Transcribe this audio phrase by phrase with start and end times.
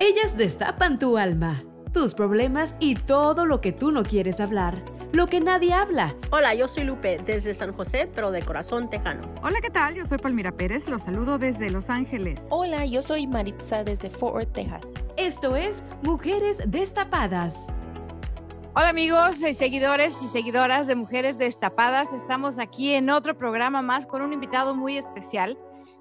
[0.00, 4.80] Ellas destapan tu alma, tus problemas y todo lo que tú no quieres hablar,
[5.12, 6.14] lo que nadie habla.
[6.30, 9.22] Hola, yo soy Lupe desde San José, pero de corazón tejano.
[9.42, 9.96] Hola, ¿qué tal?
[9.96, 12.46] Yo soy Palmira Pérez, los saludo desde Los Ángeles.
[12.50, 15.04] Hola, yo soy Maritza desde Fort Worth, Texas.
[15.16, 17.66] Esto es Mujeres Destapadas.
[18.76, 22.12] Hola amigos y seguidores y seguidoras de Mujeres Destapadas.
[22.12, 25.58] Estamos aquí en otro programa más con un invitado muy especial.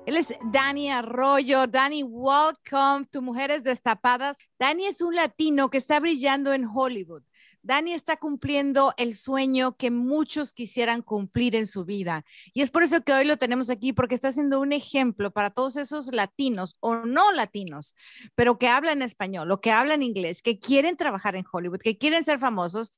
[0.07, 1.67] Él es Dani Arroyo.
[1.67, 4.37] Dani, welcome to Mujeres Destapadas.
[4.57, 7.23] Dani es un latino que está brillando en Hollywood.
[7.61, 12.23] Dani está cumpliendo el sueño que muchos quisieran cumplir en su vida.
[12.53, 15.49] Y es por eso que hoy lo tenemos aquí, porque está siendo un ejemplo para
[15.49, 17.93] todos esos latinos o no latinos,
[18.33, 22.23] pero que hablan español o que hablan inglés, que quieren trabajar en Hollywood, que quieren
[22.23, 22.93] ser famosos.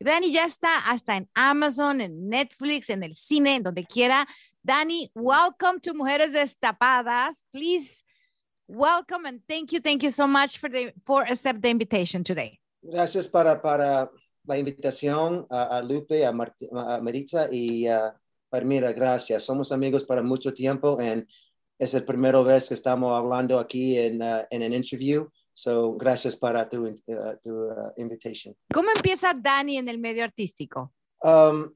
[0.00, 4.26] Dani ya está hasta en Amazon, en Netflix, en el cine, en donde quiera.
[4.66, 7.44] Dani, welcome to Mujeres Destapadas.
[7.54, 8.02] Please
[8.66, 12.58] welcome and thank you, thank you so much for the for accept the invitation today.
[12.82, 14.10] Gracias para, para
[14.44, 18.12] la invitación a, a Lupe, a, Mart a, Maritza y a
[18.50, 18.92] Palmira.
[18.92, 19.44] Gracias.
[19.44, 21.24] Somos amigos para mucho tiempo y
[21.78, 25.28] es la primera vez que estamos hablando aquí en, uh, en un interview.
[25.52, 28.54] So, gracias para tu, uh, tu uh, invitation.
[28.74, 30.92] ¿Cómo empieza Dani en el medio artístico?
[31.22, 31.70] Um,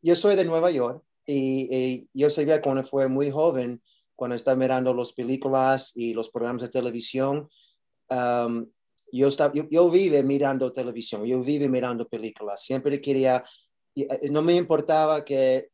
[0.00, 3.82] yo soy de Nueva York y, y, yo sabía cuando fue muy joven,
[4.14, 7.48] cuando estaba mirando las películas y los programas de televisión,
[8.08, 8.66] um,
[9.10, 13.42] yo, estaba, yo, yo vive mirando televisión, yo vive mirando películas, siempre quería,
[13.94, 15.70] eh, no me importaba que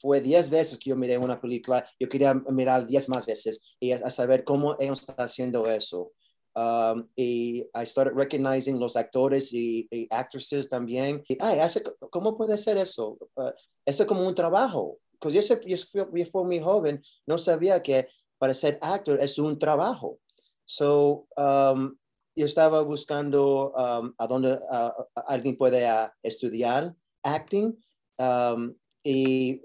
[0.00, 3.92] fue 10 veces que yo miré una película, yo quería mirar 10 más veces y
[3.92, 6.12] a, a saber cómo ellos están haciendo eso.
[6.56, 11.22] Um, y I started recognizing los actores y, y actresses también.
[11.28, 13.18] Y, ay, hace, ¿cómo puede ser eso?
[13.34, 13.50] Uh,
[13.84, 14.98] eso es como un trabajo.
[15.18, 19.38] Porque yo, yo, fui, yo fui muy joven, no sabía que para ser actor es
[19.38, 20.18] un trabajo.
[20.64, 21.94] So, um,
[22.34, 24.90] yo estaba buscando um, a dónde uh,
[25.26, 27.78] alguien puede uh, estudiar acting
[28.18, 29.62] um, y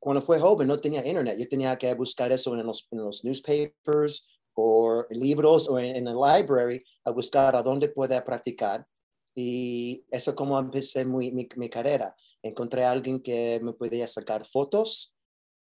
[0.00, 3.24] cuando fue joven no tenía internet, yo tenía que buscar eso en los, en los
[3.24, 8.86] newspapers o libros o en, en el library a buscar a dónde puede practicar
[9.34, 12.14] y eso como empecé mi, mi, mi, carrera.
[12.42, 15.12] Encontré a alguien que me podía sacar fotos,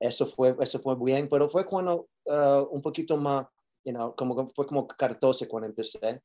[0.00, 3.46] eso fue, eso fue bien, pero fue cuando uh, un poquito más
[3.84, 6.22] you know, como, fue como 14 cuando empecé.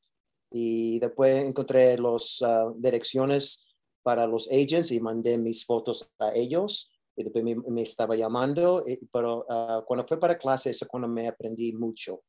[0.50, 3.66] Y después encontré las uh, direcciones
[4.02, 6.90] para los agents y mandé mis fotos a ellos.
[7.16, 11.06] Y después me, me estaba llamando, y, pero uh, cuando fue para clase, eso cuando
[11.06, 12.22] me aprendí mucho.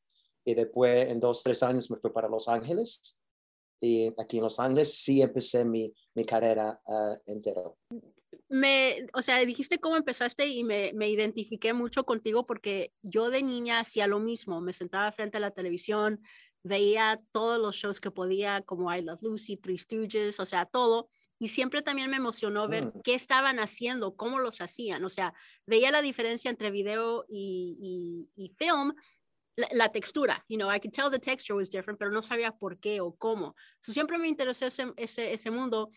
[0.45, 3.17] Y después, en dos, tres años, me fui para Los Ángeles.
[3.79, 7.77] Y aquí en Los Ángeles sí empecé mi, mi carrera uh, entero
[8.51, 13.43] me, o sea, dijiste cómo empezaste y me, me, identifiqué mucho contigo porque yo de
[13.43, 16.21] niña hacía lo mismo, me sentaba frente a la televisión,
[16.61, 21.07] veía todos los shows que podía, como I Love Lucy, Three Stooges, o sea, todo,
[21.39, 23.01] y siempre también me emocionó ver mm.
[23.05, 25.33] qué estaban haciendo, cómo los hacían, o sea,
[25.65, 28.93] veía la diferencia entre video y, y, y film,
[29.71, 32.79] la, textura, you know, I could tell the texture was different, pero no sabía por
[32.79, 33.55] qué o cómo.
[33.81, 35.89] So, siempre me interesó ese, ese, ese mundo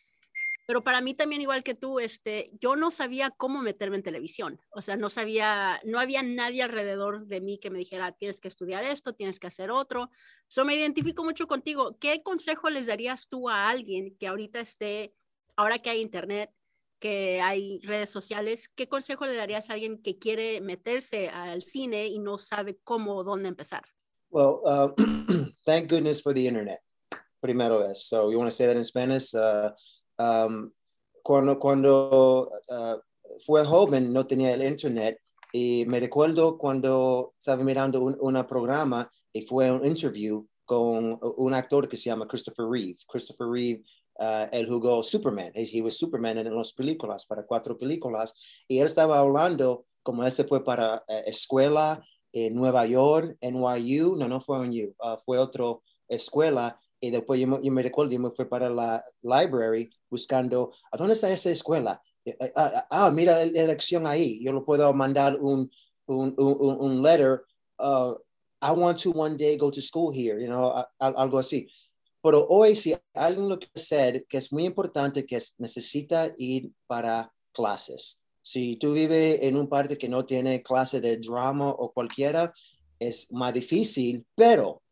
[0.66, 4.60] pero para mí también, igual que tú, este, yo no sabía cómo meterme en televisión.
[4.70, 8.48] O sea, no sabía, no había nadie alrededor de mí que me dijera, tienes que
[8.48, 10.10] estudiar esto, tienes que hacer otro.
[10.48, 11.98] So, me identifico mucho contigo.
[11.98, 15.12] ¿Qué consejo les darías tú a alguien que ahorita esté,
[15.56, 16.50] ahora que hay internet,
[16.98, 22.06] que hay redes sociales, ¿qué consejo le darías a alguien que quiere meterse al cine
[22.06, 23.82] y no sabe cómo o dónde empezar?
[24.30, 24.94] Well, uh,
[25.64, 26.80] thank goodness for the internet.
[27.40, 28.08] Primero es.
[28.08, 29.34] So, you want to say that in Spanish?
[29.34, 29.70] Uh,
[30.18, 30.72] um,
[31.22, 32.96] cuando, cuando uh,
[33.44, 35.18] fue joven no tenía el internet
[35.52, 41.54] y me recuerdo cuando estaba mirando un, un programa y fue un interview con un
[41.54, 42.96] actor que se llama Christopher Reeve.
[43.06, 43.82] Christopher Reeve,
[44.18, 48.34] uh, él jugó Superman, he, was Superman en las películas, para cuatro películas,
[48.68, 54.28] y él estaba hablando como ese fue para uh, escuela en Nueva York, NYU, no,
[54.28, 55.64] no fue NYU, uh, fue otra
[56.08, 60.96] escuela, y después yo, yo, me recuerdo, yo me fui para la library buscando, ¿a
[60.96, 62.00] dónde está esa escuela?
[62.56, 65.70] Ah, ah, mira la dirección ahí, yo lo puedo mandar un,
[66.06, 67.44] un, un, un letter,
[67.78, 68.14] uh,
[68.64, 71.68] I want to one day go to school here, you know, algo así.
[72.24, 76.72] Pero hoy, si alguien lo que hacer, que es muy importante, que es, necesita ir
[76.86, 78.18] para clases.
[78.40, 82.50] Si tú vives en un parte que no tiene clase de drama o cualquiera,
[82.98, 84.82] es más difícil, pero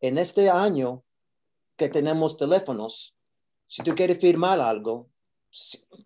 [0.00, 1.04] en este año
[1.76, 3.14] que tenemos teléfonos,
[3.68, 5.10] si tú quieres firmar algo,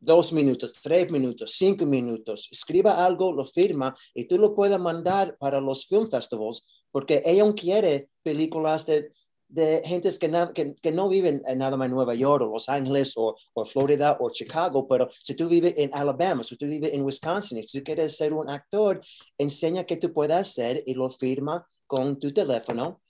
[0.02, 5.34] dos minutos, tres minutos, cinco minutos, escriba algo, lo firma y tú lo puedes mandar
[5.38, 9.10] para los film festivals porque ella quiere películas de,
[9.52, 13.12] de gentes que, que, que no viven en nada más Nueva York o Los Ángeles
[13.16, 17.04] o, o Florida o Chicago, pero si tú vives en Alabama, si tú vives en
[17.04, 19.00] Wisconsin, si tú quieres ser un actor,
[19.36, 23.02] enseña que tú puedes hacer y lo firma con tu teléfono.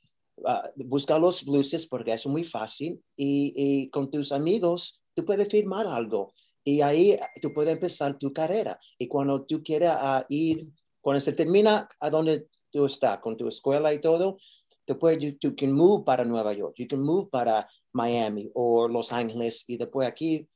[0.44, 5.46] Ah, busca los luces porque es muy fácil y, y con tus amigos tú puedes
[5.48, 6.32] firmar algo
[6.64, 10.66] y ahí tú puedes empezar tu carrera y cuando tú quieras ah, ir,
[11.00, 14.38] cuando se termina a donde tú estás con tu escuela y todo,
[14.86, 19.12] puedes, you, you can move para Nueva York, you can move para Miami o Los
[19.12, 20.48] Ángeles y después aquí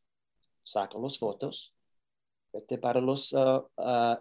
[0.65, 1.75] saca las fotos,
[2.53, 3.35] vete para las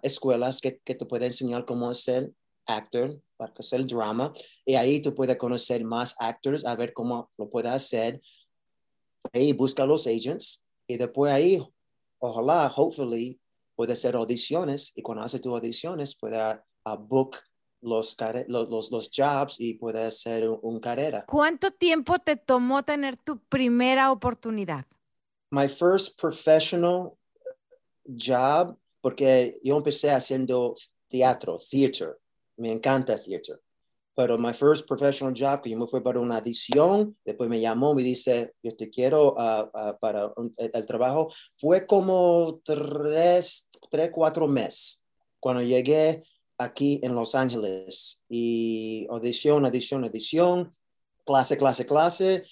[0.01, 2.33] escuelas que, que te pueden enseñar cómo ser
[2.65, 4.33] actor, para hacer drama
[4.65, 8.21] y ahí tú puedes conocer más actors, a ver cómo lo puedes hacer.
[9.33, 11.61] Ahí busca los agents y después ahí,
[12.19, 13.39] ojalá, hopefully,
[13.75, 17.37] puede hacer audiciones y cuando hace tus audiciones puede uh, book
[17.85, 18.17] los,
[18.47, 21.25] los, los, los jobs y puede hacer un, un carrera.
[21.27, 24.85] ¿Cuánto tiempo te tomó tener tu primera oportunidad?
[25.51, 27.11] My first professional
[28.05, 30.73] job, porque yo empecé haciendo
[31.07, 32.17] teatro, theater,
[32.57, 33.61] me encanta theater.
[34.17, 37.93] Pero my first professional job, que yo me fui para una audición, después me llamó,
[37.93, 43.69] me dice, yo te quiero ah, ah, para un- el, el trabajo, fue como tres,
[43.91, 45.03] tres, cuatro meses
[45.39, 46.23] cuando llegué
[46.57, 50.71] aquí en Los Ángeles y audición, audición, audición,
[51.25, 52.43] clase, clase, clase.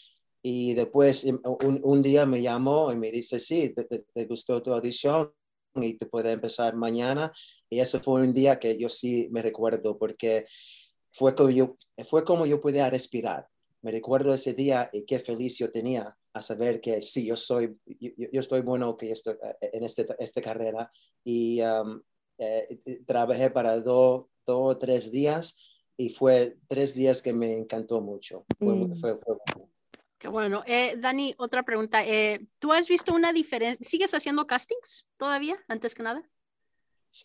[0.41, 4.25] Y después em, un, un día me llamó y me dice, sí, te, te- te
[4.25, 5.31] gustó tu audición
[5.75, 7.31] y te puede empezar mañana.
[7.69, 10.45] Y eso fue un día que yo sí me recuerdo porque
[11.11, 13.47] fue como yo, fue como yo podía respirar.
[13.81, 17.77] Me recuerdo ese día y qué feliz yo tenía a saber que sí, yo soy,
[17.85, 20.89] yo, yo- estoy bueno que estoy eh, en este, esta carrera.
[21.23, 22.01] Y um,
[22.44, 25.57] eh, trabajé para dos o tres días
[25.98, 28.45] y fue tres días que me encantó mucho.
[28.60, 28.95] Fue- Mm.
[28.98, 29.69] fue- fue bueno.
[30.18, 30.63] Qué bueno.
[30.66, 32.06] Eh, Dani, otra pregunta.
[32.06, 33.86] Eh, ¿Tú has visto una diferencia?
[33.86, 36.24] ¿Sigues haciendo castings todavía, antes que nada?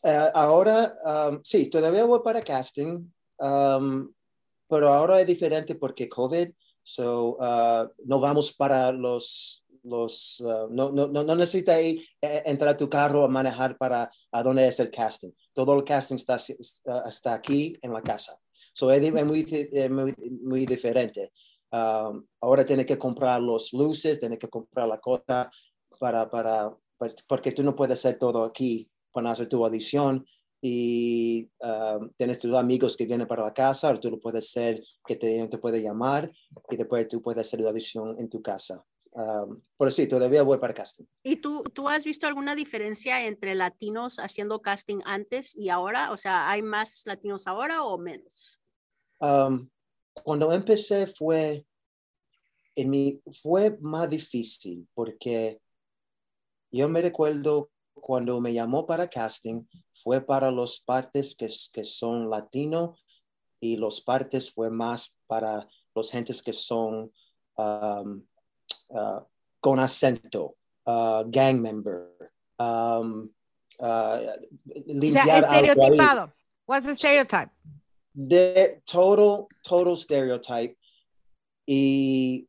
[0.05, 0.97] Eh, ahora,
[1.31, 4.13] um, sí, todavía voy para casting, um,
[4.69, 6.51] pero ahora es diferente porque COVID,
[6.83, 12.71] so, uh, no vamos para los, los uh, no, no, no necesita ir, eh, entrar
[12.71, 15.31] a tu carro a manejar para a dónde es el casting.
[15.53, 18.39] Todo el casting está, está, está aquí en la casa.
[18.73, 21.33] So, es, muy, eh, muy, muy diferente.
[21.71, 25.51] Um, ahora tiene que comprar los luces, tiene que comprar la cosa
[25.99, 30.25] para, para, para- porque tú no puedes hacer todo aquí cuando haces tu audición
[30.61, 35.17] y um, tienes tus amigos que vienen para la casa, tú lo puedes hacer, que
[35.17, 36.31] te, te puede llamar
[36.71, 38.85] y después tú puedes hacer la audición en tu casa.
[39.19, 41.05] Um, pero sí, todavía voy para casting.
[41.25, 46.13] ¿Y tú, tú has visto alguna diferencia entre latinos haciendo casting antes y ahora?
[46.13, 48.61] O sea, ¿hay más latinos ahora o menos?
[49.19, 49.69] Um,
[50.23, 51.67] cuando empecé fue,
[52.77, 55.61] en mi, fue más difícil porque
[56.71, 62.31] yo me recuerdo cuando me llamó para casting, fue para los partes que, que son
[62.31, 62.95] latino
[63.59, 67.13] y los partes fue más para los gentes que son
[67.57, 68.23] um,
[68.91, 69.21] uh,
[69.61, 70.57] con acento,
[70.87, 72.09] uh, gang member,
[72.59, 73.31] um,
[73.81, 74.35] uh, O sea,
[74.87, 76.33] limpiar algo estereotipado.
[76.67, 77.51] What's the stereotype?
[78.19, 80.77] de total, total stereotype.
[81.67, 82.49] Y,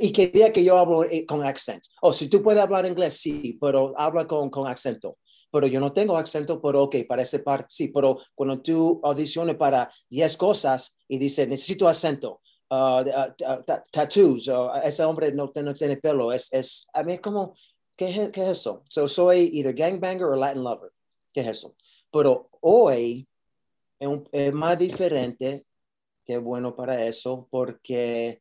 [0.00, 1.88] y quería que yo hablo eh, con acento.
[2.02, 5.18] O oh, si tú puedes hablar inglés, sí, pero habla con, con acento.
[5.50, 7.88] Pero yo no tengo acento, pero ok, para esa parte sí.
[7.88, 12.40] Pero cuando tú audiciones para 10 cosas y dice necesito acento,
[12.72, 17.54] uh, ta- tattoos, o ese hombre no, tiene pelo, es, es, a mí es como,
[17.96, 18.82] ¿qué, es- qué es eso?
[18.88, 20.90] So, soy either gangbanger o Latin lover.
[21.32, 21.74] ¿Qué es eso?
[22.10, 23.26] Pero hoy
[23.98, 25.66] es, un- es más diferente,
[26.24, 28.40] que bueno para eso, porque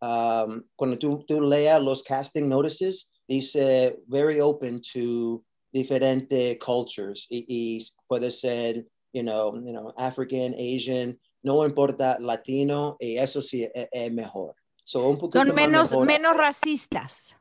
[0.00, 7.86] um, cuando tú, leas los casting notices, dice very open to diferentes cultures y, y
[8.08, 13.86] puede ser, you know, you know, African, Asian, no importa latino, y eso sí es,
[13.92, 14.56] es mejor.
[14.82, 16.06] So, un Son menos, mejor.
[16.06, 17.36] menos racistas.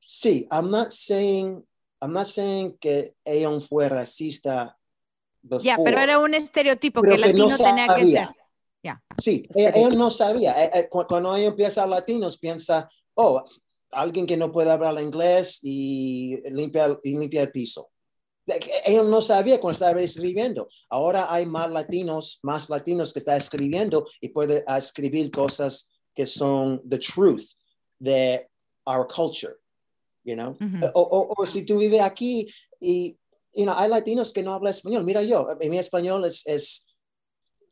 [0.00, 1.64] Sí, I'm not saying,
[2.02, 4.76] I'm not saying que Aeon fue racista
[5.62, 6.02] Ya, pero before.
[6.02, 8.26] era un estereotipo Pero que que no latino tenía que sabía.
[8.28, 8.36] ser.
[8.82, 9.02] Ya.
[9.18, 10.62] Sí, él, él no sabía.
[10.64, 13.42] Eh, eh, cu- Cuando ella empieza a latinos, piensa, oh,
[13.92, 17.89] alguien que no puede hablar inglés y limpia, y limpia el piso.
[18.86, 20.68] Él no sabía cuando estaba escribiendo.
[20.88, 26.80] Ahora hay más latinos, más latinos que están escribiendo y puede escribir cosas que son
[26.88, 27.44] the truth
[27.98, 28.48] de
[28.86, 29.54] our culture,
[30.24, 30.50] you know?
[30.60, 30.90] Ujú.
[30.94, 32.46] o, o- o si tú vives aquí
[32.80, 33.16] y
[33.54, 35.04] you know, hay latinos que no hablan español.
[35.04, 36.86] Mira yo, mi español es, es,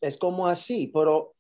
[0.00, 1.34] es como así, pero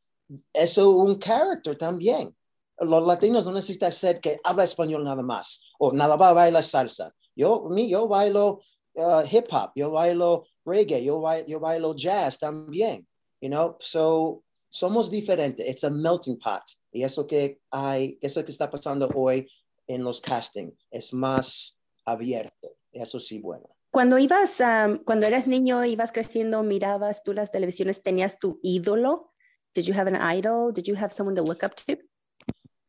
[0.52, 2.34] eso es un carácter también.
[2.80, 6.62] Los latinos no necesitan ser que habla español nada más o nada va a bailar
[6.62, 7.12] salsa.
[7.34, 8.60] Yo, mi, yo bailo
[8.98, 13.06] uh, hip hop, yo bailo reggae, yo, bailo, yo bailo jazz también.
[13.40, 15.66] You know, so somos diferentes.
[15.66, 16.62] It's a melting pot.
[16.92, 19.48] Y eso que hay, eso que está pasando hoy
[19.86, 22.76] en los casting es más abierto.
[22.92, 23.68] Eso sí, bueno.
[23.90, 29.32] Cuando ibas, um, cuando eras niño, ibas creciendo, mirabas tú las televisiones, ¿tenías tu ídolo?
[29.74, 30.72] Did you have an idol?
[30.72, 31.96] Did you have someone to look up to?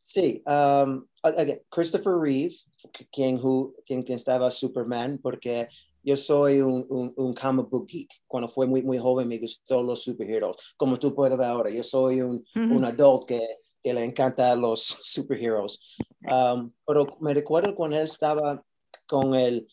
[0.03, 2.55] Sí, um, again, Christopher Reeve,
[3.11, 5.69] quien, who, quien, quien estaba Superman, porque
[6.03, 8.09] yo soy un, un, un, comic book geek.
[8.27, 10.55] Cuando fue muy, muy joven me gustó los superhéroes.
[10.77, 12.75] Como tú puedes ver ahora, yo soy un, uh -huh.
[12.77, 13.41] un adulto que,
[13.83, 15.79] que, le encanta los superhéroes.
[16.21, 18.63] Um, pero me recuerdo cuando él estaba
[19.05, 19.67] con el,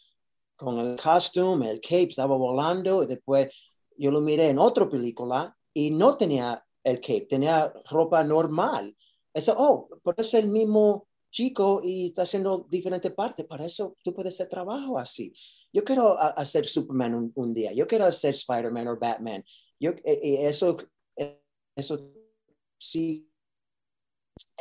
[0.57, 3.49] con el costume, el cape, estaba volando y después
[3.97, 8.97] yo lo miré en otra película y no tenía el cape, tenía ropa normal.
[9.35, 13.45] Eso, oh, pero es el mismo chico y está haciendo diferente parte.
[13.45, 15.33] Para eso tú puedes hacer trabajo así.
[15.71, 17.73] Yo quiero hacer Superman un, un día.
[17.75, 19.45] Yo quiero hacer Spider-Man o Batman.
[19.79, 20.79] Yo, y eso,
[21.77, 22.11] eso
[22.79, 23.29] sí,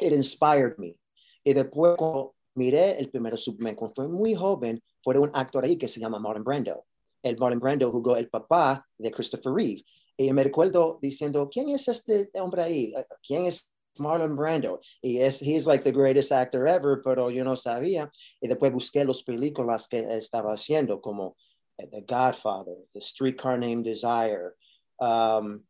[0.01, 0.97] it inspired me.
[1.43, 5.77] Y después cuando miré el primer Superman, cuando fue muy joven, fue un actor ahí
[5.77, 6.85] que se llama Marlon Brando.
[7.23, 9.81] El Marlon Brando jugó el papá de Christopher Reeve.
[10.17, 12.93] Y me recuerdo diciendo, ¿quién es este hombre ahí?
[13.25, 14.79] ¿Quién es Marlon Brando.
[15.03, 18.09] Y es, he's like the greatest actor ever, pero yo no sabía.
[18.41, 21.35] Y después busqué las películas que estaba haciendo, como
[21.77, 24.55] The Godfather, The Streetcar Named Desire,
[24.99, 25.61] um,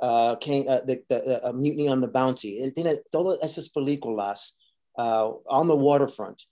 [0.00, 2.60] uh, King, uh, the, the uh, Mutiny on the Bounty.
[2.62, 4.52] Él tiene todas esas películas
[4.98, 6.42] uh, on the waterfront.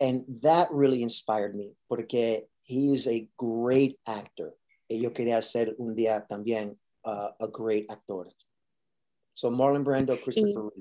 [0.00, 4.54] And that really inspired me, porque he is a great actor.
[4.90, 8.26] Y yo quería ser un día también uh, a great actor.
[9.34, 10.72] So Marlon Brando, Christopher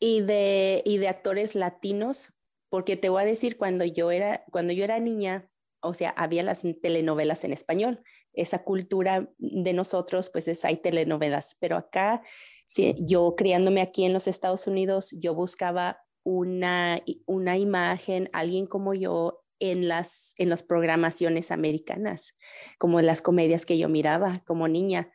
[0.00, 2.34] y, y, de, y de actores latinos,
[2.68, 5.48] porque te voy a decir, cuando yo era, cuando yo era niña,
[5.80, 8.02] o sea, había las telenovelas en español.
[8.32, 12.22] Esa cultura de nosotros, pues es, hay telenovelas, pero acá,
[12.66, 18.94] sí, yo criándome aquí en los Estados Unidos, yo buscaba una, una imagen, alguien como
[18.94, 22.34] yo en las, en las programaciones americanas,
[22.78, 25.12] como las comedias que yo miraba como niña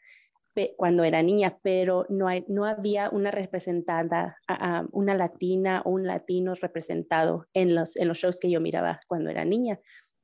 [0.77, 6.05] cuando era niña, pero no, hay, no había una representada, uh, una latina o un
[6.05, 9.79] latino representado en los, en los shows que yo miraba cuando era niña,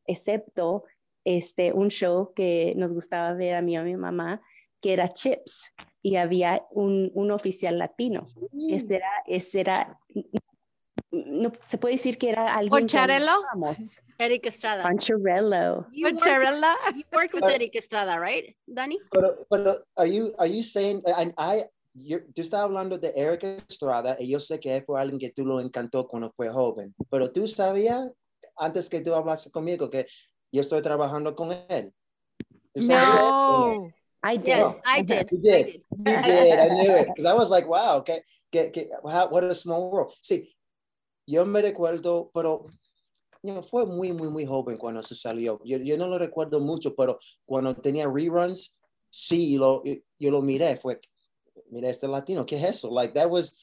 [0.05, 0.83] excepto
[1.25, 4.41] este, un show que nos gustaba ver a mí y a mi mamá,
[4.81, 8.25] que era Chips, y había un, un oficial latino.
[8.69, 9.99] Ese era, ese era
[11.25, 13.43] no se puede decir que era alguien Poncharello
[14.17, 16.25] Eric Estrada Poncharello you worked,
[16.95, 21.33] you worked with Eric Estrada right Danny pero, pero are you are you saying I,
[21.37, 21.65] I
[22.33, 25.59] tú estás hablando de Eric Estrada y yo sé que fue alguien que tú lo
[25.59, 28.11] encantó cuando fue joven pero tú sabías
[28.57, 30.05] antes que tú hablaste conmigo que
[30.51, 31.93] yo estoy trabajando con él
[32.75, 33.89] no
[34.25, 34.47] I did.
[34.47, 35.29] Yes, I did.
[35.31, 35.81] You did.
[35.91, 36.59] You did.
[36.59, 37.07] I knew it.
[37.09, 40.13] Because I was like, wow, okay, get, get, how, what a small world.
[40.21, 40.49] See,
[41.27, 42.67] yo me recuerdo, pero
[43.63, 45.59] fue muy, muy, muy joven cuando se salió.
[45.63, 48.77] Yo, yo, no lo recuerdo mucho, pero cuando tenía reruns,
[49.09, 50.99] sí, lo, yo lo miré, fue,
[51.69, 52.89] mira este latino, ¿qué es eso?
[52.91, 53.53] Like, that was...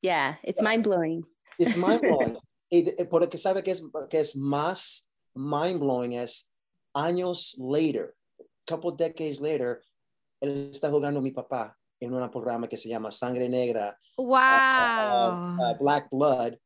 [0.00, 1.24] Yeah, it's mind blowing.
[1.58, 2.38] It's mind blowing.
[2.70, 6.50] y porque sabe que es, que es más mind blowing es
[6.94, 8.14] años later,
[8.66, 9.80] couple decades later,
[10.40, 13.96] él está jugando a mi papá en un programa que se llama Sangre Negra.
[14.16, 14.28] Wow.
[14.28, 16.58] Uh, uh, Black Blood.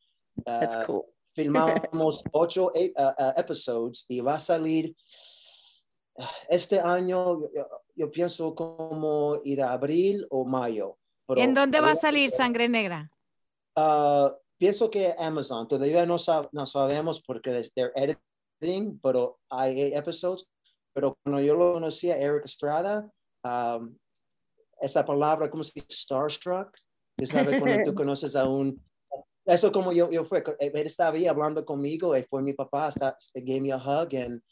[0.45, 1.05] That's cool.
[1.35, 2.95] filmamos ocho eight,
[3.37, 4.95] episodes y va a salir
[6.49, 10.99] este año, yo, yo, pienso como ir a abril o mayo.
[11.27, 13.11] Pero, ¿En dónde va a salir Sangre Negra?
[13.77, 19.97] Uh, pienso que Amazon, todavía no, sab no sabemos porque they're editing, pero hay eight
[19.97, 20.47] episodes.
[20.95, 23.11] Pero cuando yo lo conocí a Eric Estrada,
[23.45, 23.95] um,
[24.81, 25.89] esa palabra, ¿cómo se dice?
[25.91, 26.75] Starstruck.
[27.23, 27.61] ¿Sabes?
[27.61, 28.83] Cuando tú conoces a un...
[29.47, 33.17] Eso como yo, yo fue, él estaba ahí hablando conmigo y fue mi papá, hasta
[33.35, 34.43] gave me a hug and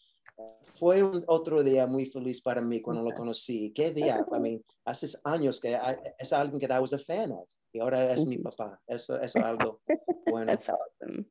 [0.62, 3.72] fue un otro día muy feliz para mí cuando lo conocí.
[3.74, 4.24] ¿Qué día?
[4.32, 7.80] I mean, hace años que I, es alguien que I was a fan of y
[7.80, 8.80] ahora es mi papá.
[8.86, 9.80] Eso es algo
[10.26, 10.52] bueno.
[10.52, 11.26] That's awesome.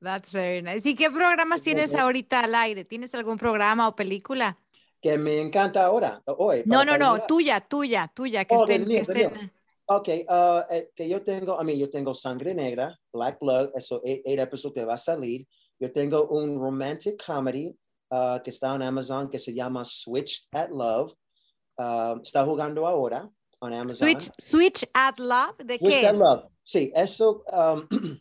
[0.00, 0.88] That's very nice.
[0.88, 2.84] ¿Y qué programas tienes ahorita al aire?
[2.84, 4.58] ¿Tienes algún programa o película?
[5.00, 6.62] Que me encanta ahora, hoy.
[6.66, 9.52] No, no, no, tuya, tuya, tuya, que oh, estén, mío, que estén...
[9.88, 14.00] Ok, uh, eh, que yo tengo, a mí, yo tengo Sangre Negra, Black Blood, eso,
[14.04, 15.46] eight, eight episodes que va a salir.
[15.78, 17.76] Yo tengo un romantic comedy
[18.10, 21.12] uh, que está en Amazon que se llama Switched at Love.
[21.78, 23.30] Uh, está jugando ahora.
[23.60, 24.08] on Amazon.
[24.08, 26.20] Switch, Switch at Love, ¿de Switch qué at es?
[26.20, 26.44] Love.
[26.64, 27.86] Sí, eso, um,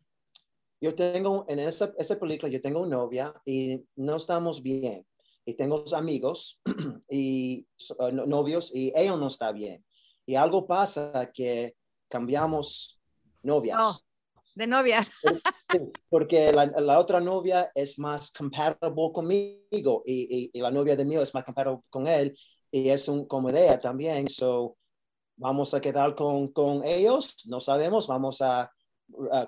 [0.82, 5.06] yo tengo, en esa, esa película, yo tengo novia y no estamos bien.
[5.46, 6.60] Y tengo amigos
[7.10, 7.68] y
[8.00, 9.85] uh, no- novios y ella no está bien.
[10.26, 11.76] Y algo pasa que
[12.10, 13.00] cambiamos
[13.44, 13.78] novias.
[13.80, 13.98] Oh.
[14.56, 15.12] De novias.
[16.10, 20.14] Porque la, la otra novia es más compatible conmigo y,
[20.46, 22.34] y- y la novia de mí es más compatible con él
[22.72, 24.30] y es un como idea también.
[24.30, 24.78] So,
[25.36, 28.72] vamos a quedar con, con ellos, no sabemos, vamos a,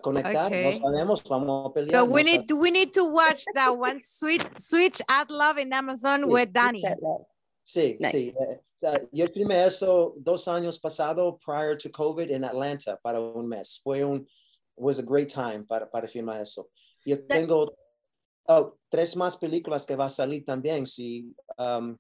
[0.02, 0.80] conectar, Okay.
[0.80, 2.02] no sabemos, vamos a pelear.
[2.02, 4.02] So we need to, we need to watch that one.
[4.02, 6.84] Switch, Switch at Love in Amazon with Danny.
[7.68, 8.12] Sí, Nice.
[8.12, 8.34] sí.
[8.40, 13.50] eh, eh, yo filmé eso dos años pasado, prior to COVID, en Atlanta para un
[13.50, 13.82] mes.
[13.84, 14.26] Fue un,
[14.78, 16.70] was a great time para, para filmar eso.
[17.06, 17.76] Yo tengo
[18.48, 20.88] oh, tres más películas que va a salir también.
[20.88, 21.98] Sí, um,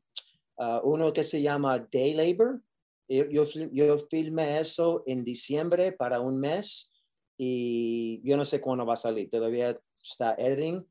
[0.57, 2.61] uh, uno que se llama Day Labor.
[3.09, 3.43] Yo, yo,
[3.73, 6.89] yo filmé eso en diciembre para un mes
[7.37, 9.29] y yo no sé cuándo va a salir.
[9.29, 10.87] Todavía está editing.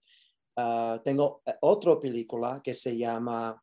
[0.54, 3.62] Ah, tengo eh, otra película que se llama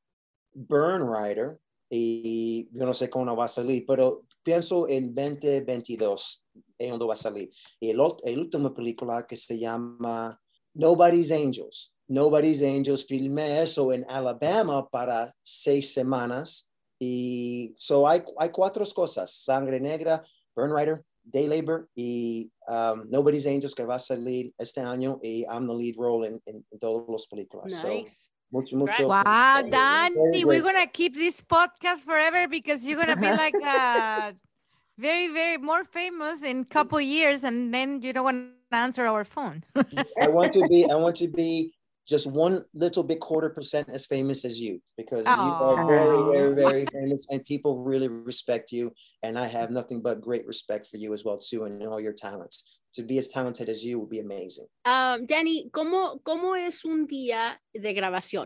[0.53, 6.43] Burn Rider y yo no sé cuándo va a salir, pero pienso en 2022
[6.77, 7.51] es cuando va a salir.
[7.79, 10.39] El, último película que se llama
[10.73, 11.93] Nobody's Angels.
[12.07, 16.69] Nobody's Angels, filmé eso en Alabama para seis semanas.
[16.99, 20.23] Y so hay, hay cuatro cosas, Sangre Negra,
[20.55, 25.43] Burn Rider, Day Labor y um, Nobody's Angels que va a salir este año y
[25.43, 27.71] I'm the lead role en, en, todas las películas.
[27.83, 28.29] Nice.
[28.53, 29.07] Mucho, mucho.
[29.07, 34.31] Wow, very Danny, we're gonna keep this podcast forever because you're gonna be like uh,
[34.97, 39.05] very, very more famous in a couple years, and then you don't want to answer
[39.05, 39.63] our phone.
[40.21, 41.73] I want to be I want to be
[42.07, 46.53] just one little bit quarter percent as famous as you because you are very very
[46.53, 48.91] very famous and people really respect you
[49.23, 52.11] and I have nothing but great respect for you as well too and all your
[52.11, 52.81] talents.
[52.95, 54.67] To be as talented as you would be amazing.
[54.85, 58.45] Ah, Danny, ¿cómo, ¿cómo es un día de grabación?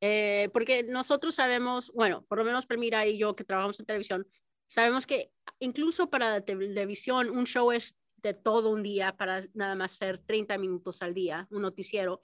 [0.00, 4.26] Eh, porque nosotros sabemos, bueno, por lo menos Permira y yo que trabajamos en televisión,
[4.68, 9.74] sabemos que incluso para la televisión un show es de todo un día para nada
[9.74, 12.22] más ser 30 minutos al día, un noticiero,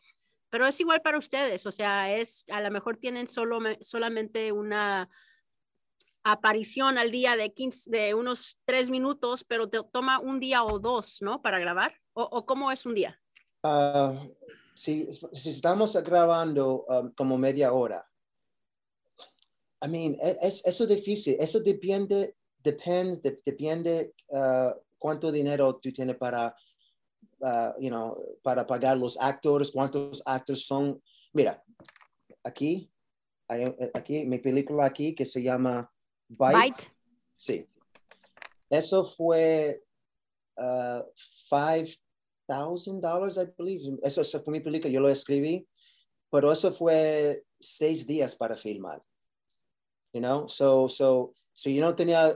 [0.51, 5.11] pero es igual para ustedes, o sea, es a lo mejor tienen solo, solamente una
[6.33, 10.79] aparición al día de 15, de unos tres minutos, pero te toma un día o
[10.81, 11.41] dos, ¿no?
[11.41, 13.21] Para grabar, o, o cómo es un día.
[13.63, 14.27] Ah,
[14.75, 18.05] si, si estamos grabando um, como media hora,
[19.85, 25.77] I mean, e- es, eso es difícil, eso depende, depende, de- depende ah, cuánto dinero
[25.77, 26.55] tú tienes para,
[27.43, 31.01] ah, you know, para pagar los actores, cuántos actores son.
[31.33, 31.63] Mira,
[32.43, 32.91] aquí,
[33.95, 35.89] aquí, mi película aquí que se llama
[36.29, 36.57] Bite.
[36.57, 36.93] Bite.
[37.37, 37.67] Sí.
[38.71, 39.83] Eso fue
[40.59, 41.03] uh,
[41.49, 41.89] five
[42.49, 43.99] thousand dollars, I believe.
[44.03, 45.67] Eso, eso fue mi película, yo lo escribí,
[46.31, 49.03] pero eso fue seis días para filmar.
[50.13, 52.35] You know, so, so, si yo no tenía,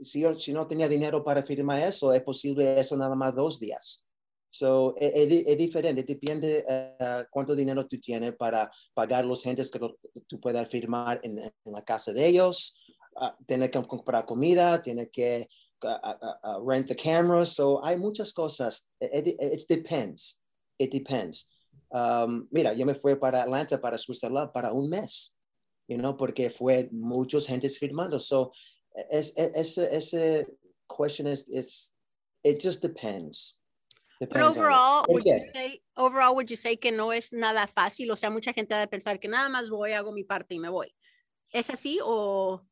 [0.00, 3.58] si yo, si no tenía dinero para filmar eso, es posible eso nada más dos
[3.60, 4.02] días.
[4.50, 9.70] So, es, es es diferente, depende uh, cuánto dinero tú tienes para pagar los gentes
[9.70, 14.26] que lo- tú puedas filmar en, en la casa de ellos, uh, tiene que comprar
[14.26, 15.46] comida, tiene que
[15.84, 17.44] uh, uh, rent the camera.
[17.44, 18.88] So hay muchas cosas.
[19.00, 20.38] It, it, it depends.
[20.78, 21.46] It depends.
[21.90, 25.34] Um, mira, yo me fui para Atlanta, para Switzerland, para un mes,
[25.88, 28.20] you know, porque fue muchos gentes filmando.
[28.20, 28.52] So
[29.10, 30.46] es, es, ese,
[30.88, 31.92] question is, is,
[32.44, 33.54] it just depends.
[34.20, 34.36] It.
[34.36, 38.10] overall, ¿Por would you say, overall, would you say que no es nada fácil?
[38.10, 40.58] O sea, mucha gente ha de pensar que nada más voy, hago mi parte y
[40.58, 40.92] me voy.
[41.52, 42.62] ¿Es así o...?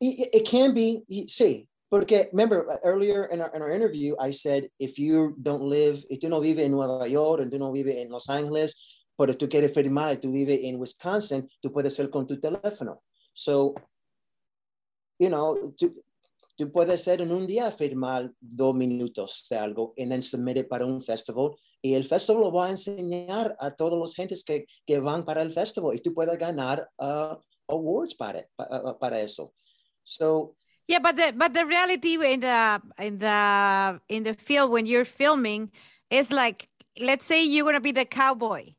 [0.00, 4.98] It, can be, sí, porque remember earlier in our, in our interview, I said, if
[4.98, 8.10] you don't live, if tú no vives en Nueva York, and tú no vives en
[8.10, 8.74] Los Ángeles,
[9.16, 13.02] pero tú quieres firmar y tú vives en Wisconsin, tú puedes hacer con tu teléfono.
[13.34, 13.74] So,
[15.18, 15.94] you know, tú,
[16.56, 20.68] tú puedes hacer en un día firmar dos minutos de algo and then submit it
[20.68, 24.66] para un festival y el festival lo va a enseñar a todos los gentes que,
[24.86, 27.36] que van para el festival y tú puedes ganar uh,
[27.68, 29.52] awards para, para, para eso.
[30.04, 30.54] So,
[30.88, 35.04] Yeah, but the but the reality in the in the in the field when you're
[35.04, 35.72] filming
[36.10, 36.68] is like
[37.00, 38.70] let's say you're gonna be the cowboy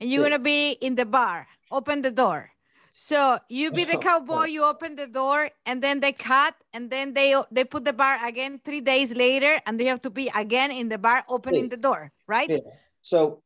[0.00, 0.30] and you're Sí.
[0.30, 2.50] gonna be in the bar, open the door.
[2.94, 6.88] So you be the Oh, cowboy, you open the door, and then they cut, and
[6.88, 10.30] then they they put the bar again three days later, and they have to be
[10.36, 11.70] again in the bar opening Sí.
[11.70, 12.48] the door, right?
[12.48, 12.62] Mira,
[13.02, 13.42] so,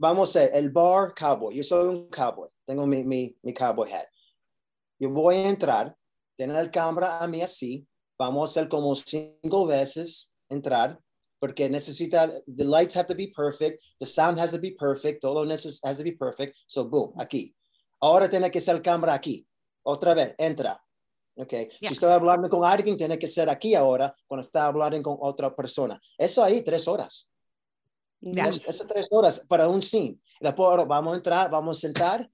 [0.00, 1.52] vamos a el bar cowboy.
[1.54, 2.48] Yo soy un cowboy.
[2.66, 4.06] Tengo mi, mi, mi cowboy hat.
[4.98, 5.96] Yo voy a entrar,
[6.36, 7.86] tener la cámara a mí así,
[8.18, 10.98] vamos a hacer como cinco veces entrar,
[11.40, 15.48] porque necesita, the lights have to be perfect, the sound has to be perfect, todo
[15.48, 16.56] has to be perfect.
[16.66, 17.54] So, boom, aquí.
[18.00, 19.46] Ahora tiene que ser cámara aquí.
[19.84, 20.80] Otra vez, entra.
[21.36, 21.68] Okay.
[21.80, 21.88] Yeah.
[21.90, 25.54] Si estoy hablando con alguien, tiene que ser aquí ahora cuando está hablando con otra
[25.54, 26.00] persona.
[26.16, 27.30] Eso ahí, tres horas.
[28.20, 28.44] Ya.
[28.44, 30.18] Es, es tres horas para un scene.
[30.40, 32.28] Después vamos a entrar, vamos a sentar,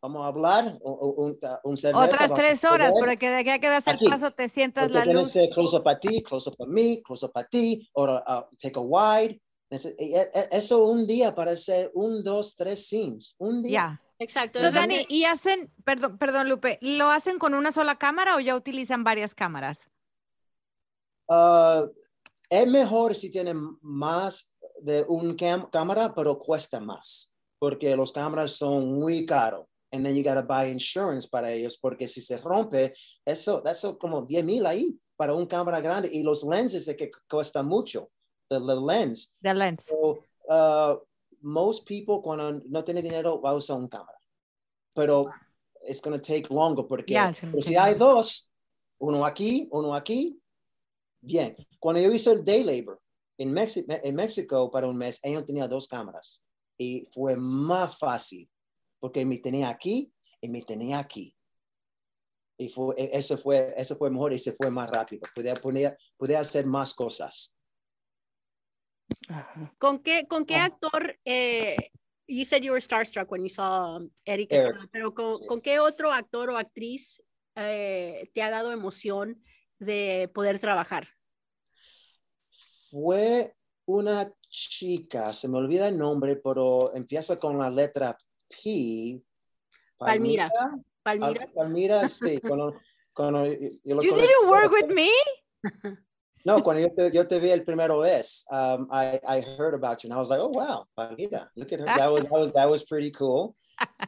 [0.00, 3.08] vamos a hablar, o- o- un, un cerveza, Otras tres horas, beber.
[3.08, 4.06] porque de aquí a que das el Aquí.
[4.06, 5.24] paso te sientas Porque la luz.
[5.26, 8.04] que ser close up a ti, close up a mí, close up a ti, o
[8.04, 8.20] uh,
[8.60, 9.40] take a wide.
[9.70, 13.34] Ese- e- e- Eso un día para hacer un, dos, tres scenes.
[13.38, 14.00] Un día.
[14.20, 14.58] Exacto.
[14.60, 18.56] So, Dani, y hacen, perdón, perdón, Lupe, ¿lo hacen con una sola cámara o ya
[18.56, 19.88] utilizan varias cámaras?
[21.28, 21.84] Ah,
[22.48, 27.30] es mejor si tienen más de un cam- cámara, pero cuesta más,
[27.60, 29.66] porque los cámaras son muy caros.
[29.90, 32.92] And then you gotta buy insurance para ellos, porque si se rompe,
[33.24, 37.10] eso, eso como 10 mil ahí para un cámara grande y los lenses de que
[37.28, 38.10] cuesta mucho,
[38.50, 39.34] the, the lens.
[39.42, 39.86] The lens.
[39.86, 40.96] So, uh,
[41.40, 44.18] most people cuando no tienen dinero va a usar un cámara,
[44.94, 45.30] pero
[45.82, 47.46] it's gonna take longer porque Yeah, si
[47.76, 47.98] hay longer.
[47.98, 48.50] dos,
[49.00, 50.38] uno aquí, uno aquí,
[51.22, 51.56] bien.
[51.80, 53.00] Cuando yo hice el day labor
[53.38, 53.52] en
[54.14, 56.42] México para un mes, ellos tenía dos cámaras
[56.76, 58.48] y fue más fácil
[58.98, 61.34] porque me tenía aquí y me tenía aquí.
[62.58, 65.22] Y fue, e- eso, fue, eso fue mejor y se fue más rápido.
[65.34, 67.54] Podía, poner, podía hacer más cosas.
[69.78, 70.64] ¿Con qué, con qué Ah.
[70.66, 71.18] actor?
[71.24, 71.76] Eh,
[72.26, 74.66] you said you were starstruck when you saw um, Eric, Eric.
[74.66, 75.46] Estrada, pero con, Sí.
[75.46, 77.22] ¿con qué otro actor o actriz
[77.54, 79.42] eh, te ha dado emoción
[79.78, 81.08] de poder trabajar?
[82.90, 83.54] Fue
[83.86, 88.16] una chica, se me olvida el nombre, pero empieza con la letra
[88.48, 89.22] P.
[89.98, 90.50] Palmira.
[90.50, 91.46] Pal- Palmira.
[91.54, 92.40] Palmira, sí.
[92.40, 92.80] Cuando,
[93.14, 95.10] cuando yo, lo You didn't work with me?
[96.44, 100.02] No, cuando yo te, yo te vi el primero vez, um, I, I heard about
[100.02, 101.84] you and I was like, oh, wow, Palmira, look at her.
[101.84, 103.54] That was, that was, that was pretty cool.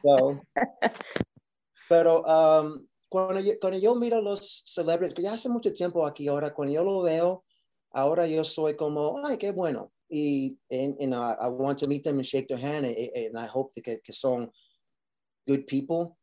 [0.03, 0.39] So,
[1.89, 6.29] pero um, cuando, yo, cuando yo miro los celebrities, que ya hace mucho tiempo aquí
[6.29, 7.43] ahora, cuando yo lo veo,
[7.91, 9.91] ahora yo soy como, ay, qué bueno.
[10.11, 13.37] Y and, and, uh, I want to meet them and shake their hand and, and
[13.37, 14.49] I hope que, que son
[15.47, 16.17] good people.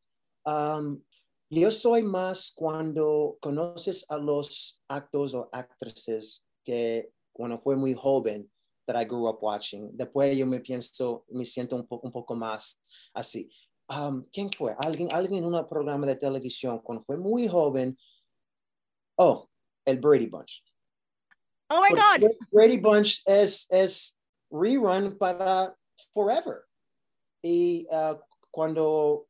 [0.44, 1.02] Um,
[1.50, 8.50] yo soy más cuando conoces a los actores o actrices que cuando fue muy joven
[8.86, 9.96] that I grew up watching.
[9.96, 12.80] Después yo me pienso, me siento un, poco un poco más
[13.14, 13.48] así.
[13.88, 14.74] Um, ¿Quién fue?
[14.78, 17.96] Alguien, alguien en un programa de televisión cuando fue muy joven.
[19.16, 19.48] Oh,
[19.86, 20.62] el Brady Bunch.
[21.70, 22.24] Oh my God.
[22.52, 24.16] Brady Bunch es, es
[24.50, 25.74] rerun para
[26.14, 26.64] forever.
[27.42, 28.14] Y uh,
[28.50, 29.26] cuando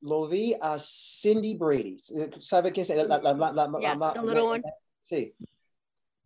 [0.00, 1.98] lo vi a Cindy Brady,
[2.40, 2.90] ¿sabe quién es?
[2.90, 4.62] La, la, la, la, la- Yeah, la- the little one.
[5.02, 5.34] Sí.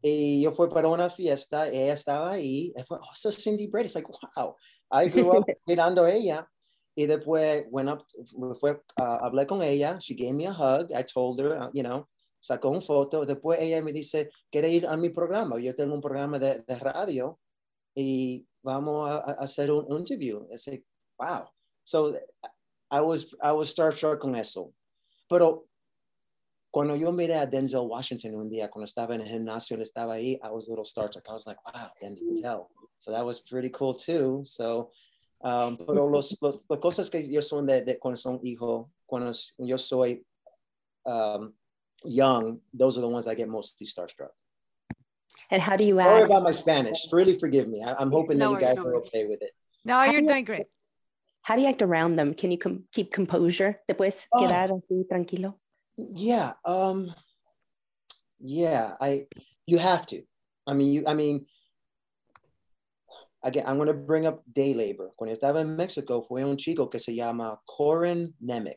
[0.02, 3.86] Y yo fui para una fiesta, ella estaba ahí, y fue, oh, so Cindy Brady.
[3.86, 4.54] It's like, wow.
[4.90, 6.46] I grew up mirando a ella.
[6.96, 8.04] Y después went up,
[8.60, 11.82] fue, uh, hablé con ella, she gave me a hug, I told her, uh, you
[11.84, 12.06] know,
[12.48, 15.60] sacó una foto, después ella me dice, ¿quiere ir a mi programa?
[15.60, 17.38] Yo tengo un programa de, de radio
[17.94, 20.46] y vamos a, a hacer un interview.
[20.50, 20.82] I said,
[21.18, 21.46] wow.
[21.84, 22.16] So
[22.90, 24.72] I was, I was starstruck con eso.
[25.28, 25.66] Pero
[26.70, 30.14] cuando yo miré a Denzel Washington un día, cuando estaba en el gimnasio, él estaba
[30.14, 31.28] ahí, I was a little starstruck.
[31.28, 32.66] I was like, wow, Denzel.
[32.98, 34.42] So that was pretty cool too.
[34.44, 34.90] So,
[35.42, 39.32] um, pero los, los, las cosas que yo son de, de cuando son hijo, cuando
[39.58, 40.24] yo soy
[41.04, 41.52] um,
[42.04, 44.30] young, those are the ones I get mostly starstruck.
[45.50, 46.30] And how do you Sorry act?
[46.30, 47.00] about my Spanish.
[47.12, 47.82] Really forgive me.
[47.82, 49.50] I, I'm hoping No that you guys no are okay with it.
[49.84, 50.66] No, you're doing great.
[51.42, 52.34] How do you act around them?
[52.34, 53.80] Can you com- keep composure?
[53.88, 54.38] ¿Te puedes Oh.
[54.40, 55.54] quedar así tranquilo?
[55.96, 56.52] Yeah.
[56.64, 57.14] Um,
[58.40, 59.26] yeah, I,
[59.66, 60.20] you have to.
[60.66, 61.46] I mean, you, I mean,
[63.42, 65.10] again, I'm going to bring up day labor.
[65.16, 68.76] Cuando estaba en Mexico, fue un chico que se llama Corin Nemec.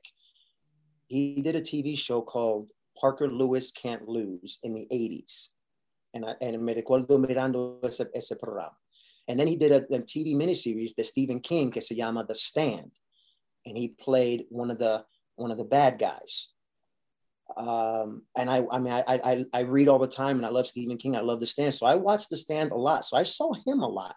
[1.08, 2.68] He did a TV show called
[3.00, 5.50] Parker Lewis Can't Lose in the 80s.
[6.14, 8.76] And, I, and me recuerdo mirando ese, ese programa.
[9.28, 12.36] And then he did a, a TV miniseries de Stephen King que se llama The
[12.36, 12.92] Stand.
[13.66, 16.50] And he played one of the, one of the bad guys
[17.58, 20.68] um, and I, I mean, I, I, I read all the time, and I love
[20.68, 21.16] Stephen King.
[21.16, 23.06] I love The Stand, so I watched The Stand a lot.
[23.06, 24.16] So I saw him a lot,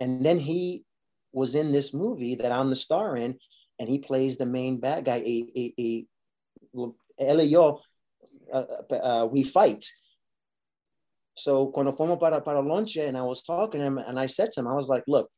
[0.00, 0.84] and then he
[1.32, 3.38] was in this movie that I'm the star in,
[3.78, 5.16] and he plays the main bad guy.
[5.16, 6.06] A, a,
[7.20, 7.80] a, yo,
[8.52, 9.84] uh, uh, we fight.
[11.34, 14.52] So cuando fuimos para para lonche, and I was talking to him, and I said
[14.52, 15.28] to him, I was like, look.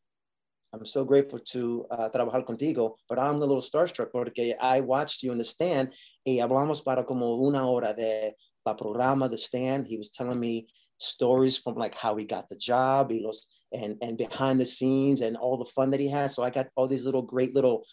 [0.73, 5.23] I'm so grateful to uh, trabajar contigo, but I'm a little starstruck porque I watched
[5.23, 5.93] you in the stand
[6.27, 8.33] y hablamos para como una hora de
[8.67, 9.87] la programa, the stand.
[9.87, 10.67] He was telling me
[10.99, 15.21] stories from like how he got the job, he was, and and behind the scenes
[15.21, 16.35] and all the fun that he has.
[16.35, 17.85] So I got all these little great little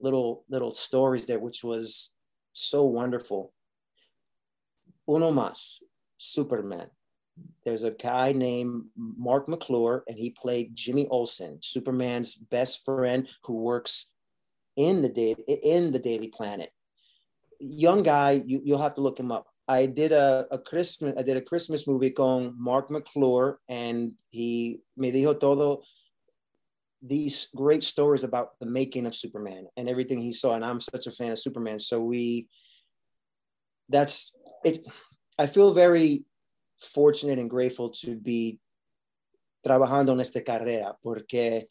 [0.00, 2.12] little little stories there, which was
[2.52, 3.52] so wonderful.
[5.08, 5.82] Uno más,
[6.18, 6.88] Superman.
[7.64, 13.60] There's a guy named Mark McClure, and he played Jimmy Olsen, Superman's best friend who
[13.60, 14.12] works
[14.76, 16.70] in the day in the Daily Planet.
[17.60, 19.46] Young guy, you, you'll have to look him up.
[19.68, 24.80] I did a, a Christmas I did a Christmas movie con Mark McClure, and he
[24.96, 25.82] me dijo todo
[27.02, 30.54] these great stories about the making of Superman and everything he saw.
[30.54, 32.48] And I'm such a fan of Superman, so we
[33.88, 34.32] that's
[34.66, 34.78] it.
[35.38, 36.24] I feel very
[36.78, 38.58] fortunate and grateful to be
[39.66, 41.68] trabajando en esta carrera porque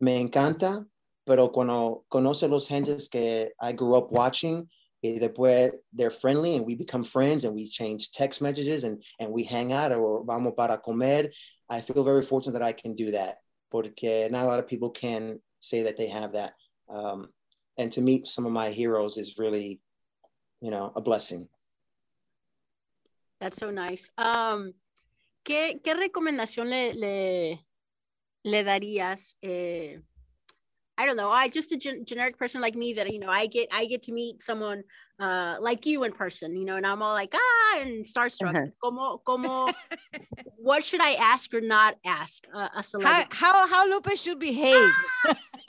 [0.00, 0.86] me encanta,
[1.24, 4.68] pero cuando conoce los gentes que I grew up watching,
[5.02, 9.30] y después they're friendly and we become friends and we change text messages and, and
[9.30, 11.30] we hang out or vamos para comer.
[11.68, 13.38] I feel very fortunate that I can do that
[13.70, 16.54] porque not a lot of people can say that they have that.
[16.88, 17.28] Um,
[17.78, 19.80] and to meet some of my heroes is really,
[20.60, 21.48] you know, a blessing.
[23.40, 24.10] That's so nice.
[24.16, 24.72] Um,
[25.44, 27.66] ¿qué, ¿Qué recomendación le, le,
[28.44, 29.36] le darías?
[29.42, 29.98] Eh,
[30.98, 31.30] I don't know.
[31.30, 34.02] I just a gen- generic person like me that you know I get I get
[34.04, 34.82] to meet someone
[35.20, 38.54] uh, like you in person, you know, and I'm all like ah and starstruck.
[38.54, 38.66] Uh-huh.
[38.82, 39.70] Como como
[40.56, 43.28] what should I ask or not ask uh, a How, celebrity?
[43.32, 44.90] how, how Lupe should behave.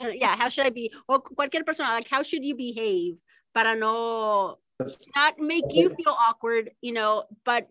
[0.00, 0.90] yeah, how should I be?
[1.06, 3.16] Or cualquier persona like how should you behave
[3.54, 4.58] para no
[5.14, 7.68] not make you feel awkward, you know, but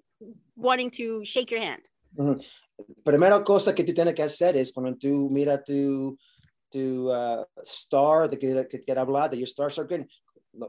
[0.56, 1.82] wanting to shake your hand.
[2.18, 2.44] Ujú.
[3.04, 6.18] Primera cosa que tú tienes que hacer es cuando tú mira tu,
[6.72, 10.06] tu uh, star de que, que quiere hablar, de your star circle,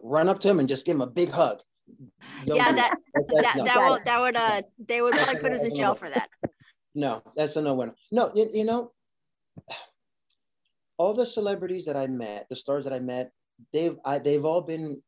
[0.02, 1.60] run up to him and just give him a big hug.
[2.44, 3.64] Don't yeah, that That's- that no.
[3.64, 6.28] that will that would uh they would probably put us in jail for that.
[6.94, 7.94] No, that's a no one.
[8.12, 8.92] No, you, you know,
[10.98, 13.32] all the celebrities that I met, the stars that I met,
[13.72, 15.02] they've I, they've all been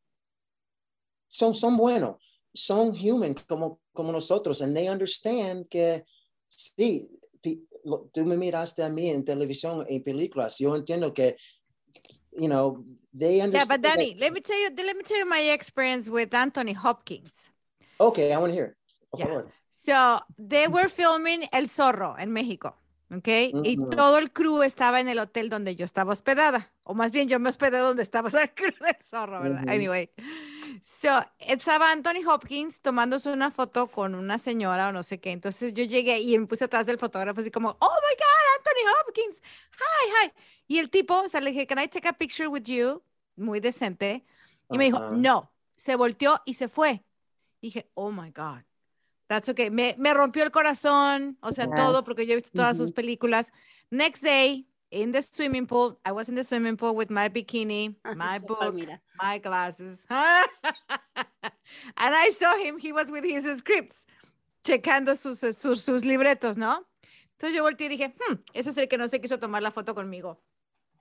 [1.30, 2.18] son son bueno,
[2.52, 6.04] son human como como nosotros, and they understand que
[6.48, 7.08] sí,
[8.12, 11.36] tú me miraste a mí en televisión, en películas, yo entiendo que,
[12.32, 12.84] you know,
[13.16, 13.68] they Yeah, understand.
[13.68, 16.72] but that- Danny, let me tell you, let me tell you my experience with Anthony
[16.74, 17.50] Hopkins.
[17.98, 18.66] okay, I want to hear.
[18.66, 18.76] it.
[19.18, 19.42] Yeah.
[19.70, 22.76] So they were filming El Zorro en México,
[23.10, 23.28] ¿ok?
[23.64, 23.90] Y Ujú.
[23.90, 27.38] todo el crew estaba en el hotel donde yo estaba hospedada, o más bien yo
[27.38, 29.62] me hospedé donde estaba el crew del Zorro, ¿verdad?
[29.62, 29.70] Ujú.
[29.70, 30.10] Anyway,
[30.82, 35.72] so estaba Anthony Hopkins tomándose una foto con una señora o no sé qué, entonces
[35.74, 37.74] yo llegué y me puse atrás del fotógrafo así como, oh
[38.08, 40.32] my God, Anthony Hopkins, hi, hi.
[40.68, 43.02] Y el tipo, o sea, le dije, can I take a picture with you?
[43.36, 44.24] Muy decente.
[44.70, 47.04] Y me dijo, no, se volteó y se fue.
[47.60, 48.62] Dije, oh my God.
[49.26, 49.70] That's okay.
[49.70, 51.74] Me, me rompió el corazón, o sea, Wow.
[51.76, 52.94] todo, porque yo he visto todas sus Ujú.
[52.94, 53.52] películas.
[53.90, 57.94] Next day, in the swimming pool, I was in the swimming pool with my bikini,
[58.16, 58.74] my Qué book,
[59.20, 60.04] my glasses.
[60.10, 60.18] and
[61.96, 64.06] I saw him, he was with his scripts,
[64.64, 66.84] checando sus, eh, sus, sus libretos, ¿no?
[67.38, 69.70] Entonces yo volteé y dije, hmm, ese es el que no se quiso tomar la
[69.70, 70.42] foto conmigo.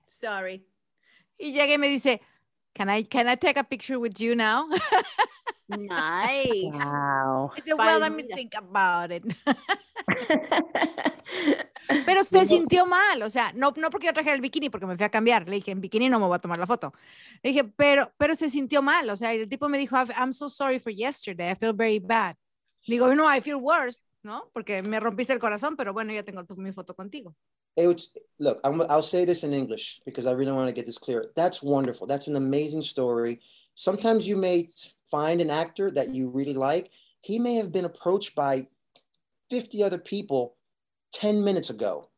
[0.06, 0.66] Sorry.
[1.38, 2.20] Y llegué y me dice,
[2.74, 4.68] can I, can I take a picture with you now?
[5.78, 6.72] Nice.
[6.72, 7.52] Wow.
[7.56, 9.22] I said, well, let me think about it.
[12.06, 14.96] Pero se sintió mal, o sea, no, no porque yo traje el bikini, porque me
[14.96, 15.48] fui a cambiar.
[15.48, 16.92] Le dije, en bikini no me voy a tomar la foto.
[17.42, 20.48] Le dije, pero, pero se sintió mal, o sea, el tipo me dijo, "I'm- so
[20.48, 22.36] sorry for yesterday, I feel very bad.
[22.86, 24.50] Le digo, no, I feel worse, ¿no?
[24.52, 27.34] Porque me rompiste el corazón, pero bueno, ya tengo mi foto contigo.
[27.76, 30.86] It was, look, I'm, I'll say this in English because I really want to get
[30.86, 31.30] this clear.
[31.36, 32.06] That's wonderful.
[32.06, 33.40] That's an amazing story.
[33.74, 34.68] Sometimes you may
[35.10, 36.90] find an actor that you really like.
[37.22, 38.66] He may have been approached by
[39.50, 40.56] 50 other people
[41.12, 42.08] 10 minutes ago.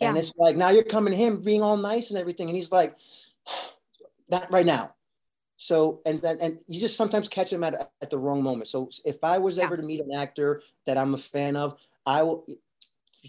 [0.00, 2.48] And it's like, now you're coming to him being all nice and everything.
[2.48, 2.98] And he's like,
[4.28, 4.94] not right now.
[5.56, 8.68] So, and then, and you just sometimes catch him at, at the wrong moment.
[8.68, 9.64] So if I was Yeah.
[9.64, 12.46] ever to meet an actor that I'm a fan of, I will,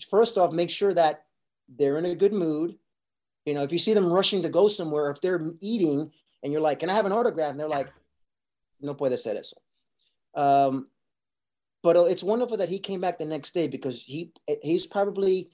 [0.09, 1.23] first off, make sure that
[1.69, 2.77] they're in a good mood.
[3.45, 6.11] You know, if you see them rushing to go somewhere, if they're eating
[6.43, 7.51] and you're like, can I have an autograph?
[7.51, 7.93] And they're like,
[8.81, 9.55] no puede ser eso.
[10.35, 10.87] Um,
[11.83, 14.87] but uh, it's wonderful that he came back the next day because he eh, he's
[14.87, 15.49] probably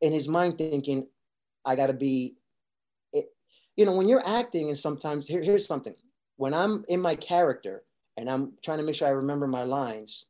[0.00, 1.06] in his mind thinking,
[1.64, 2.36] I got to be,
[3.12, 3.26] it,
[3.76, 5.94] you know, when you're acting and sometimes here, here's something.
[6.36, 7.84] When I'm in my character
[8.16, 10.26] and I'm trying to make sure I remember my lines,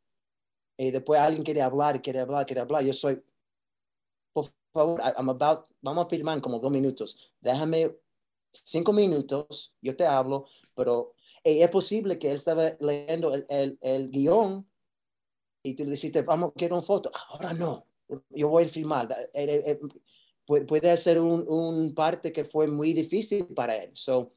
[0.79, 3.19] y después alguien quiere hablar, quiere hablar, quiere hablar, yo soy,
[4.35, 7.17] por favor, I'm about, vamos a firmar como dos minutos.
[7.41, 7.97] Déjame
[8.53, 13.79] cinco minutos, yo te hablo, pero eh, es posible que él estaba leyendo el, el,
[13.81, 14.67] el guión
[15.67, 17.11] y tú le dijiste, vamos, quiero una foto.
[17.31, 17.87] Ahora no,
[18.31, 19.09] yo voy a filmar.
[19.35, 19.81] Eh,
[20.47, 23.91] puede ser un, un parte que fue muy difícil para él.
[23.95, 24.33] So,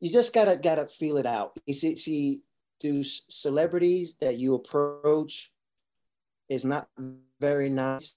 [0.00, 1.52] you just gotta, gotta feel it out.
[1.64, 2.44] Y si, si
[2.80, 5.52] tus celebrities that you approach
[6.48, 6.88] is not
[7.38, 8.16] very nice,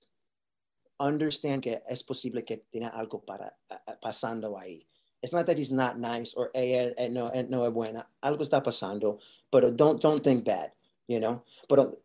[1.00, 3.56] understand que es posible que tenga algo para,
[4.02, 4.88] pasando ahí.
[5.22, 8.08] It's not that he's not nice or ella eh, no, eh, no es buena.
[8.24, 9.20] Algo está pasando,
[9.52, 10.72] but don't, don't think bad,
[11.08, 11.44] you know?
[11.70, 12.00] But,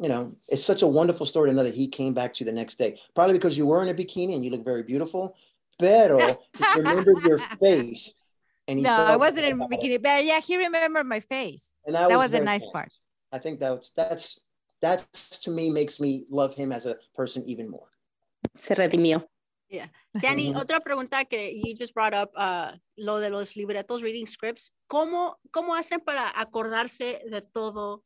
[0.00, 2.50] you know, it's such a wonderful story to know that he came back to you
[2.50, 2.98] the next day.
[3.14, 5.36] Probably because you were in a bikini and you look very beautiful.
[5.78, 6.18] Pero
[6.58, 8.14] he remembered your face.
[8.66, 11.74] And no, I wasn't in a bikini, but yeah, he remembered my face.
[11.84, 12.90] And that, that was, was a nice part.
[13.32, 14.40] I think that's that's
[14.80, 17.88] that's to me makes me love him as a person even more.
[18.56, 19.24] Se redimió.
[19.68, 19.86] Yeah.
[20.20, 24.72] Danny, otra pregunta que you just brought up, uh, lo de los libretos, reading scripts.
[24.88, 28.02] ¿Cómo, ¿Cómo hacen para acordarse de todo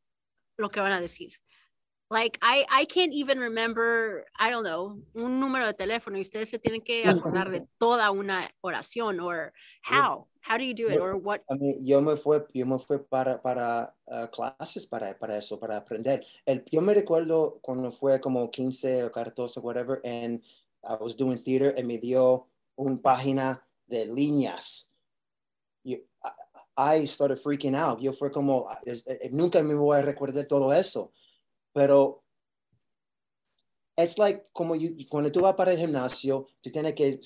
[0.59, 1.41] lo que van a decir?
[2.15, 6.49] Like, I, I can't even remember, I don't know, un número de teléfono y ustedes
[6.49, 10.29] se tienen que acordar de toda una oración, or how?
[10.41, 11.41] How do you do it, or what?
[11.51, 15.59] I mean, yo me fue, yo me fue para, para uh, clases para, para eso,
[15.59, 16.25] para aprender.
[16.47, 20.41] El, yo me recuerdo cuando fue como 15 o 14, whatever, and
[20.89, 22.47] I was doing theater and me dio
[22.77, 24.89] una página de líneas.
[25.83, 25.97] Yo,
[26.77, 28.01] I started freaking out.
[28.01, 31.11] Yo fue como, eh, nunca me voy a recordar todo eso.
[31.75, 32.21] Pero
[33.99, 37.21] it's like como you, cuando tú vas para el gimnasio, tú tienes que